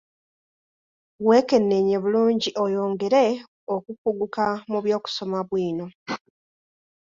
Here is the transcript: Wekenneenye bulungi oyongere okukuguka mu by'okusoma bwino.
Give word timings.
Wekenneenye 1.27 1.97
bulungi 2.03 2.49
oyongere 2.63 3.23
okukuguka 3.75 4.45
mu 4.71 4.79
by'okusoma 4.85 5.39
bwino. 5.49 5.85